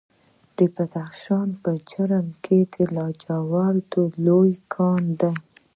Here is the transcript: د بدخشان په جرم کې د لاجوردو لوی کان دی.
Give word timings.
د 0.57 0.59
بدخشان 0.75 1.49
په 1.63 1.71
جرم 1.89 2.27
کې 2.43 2.59
د 2.73 2.75
لاجوردو 2.95 4.03
لوی 4.25 4.53
کان 4.73 5.03
دی. 5.21 5.33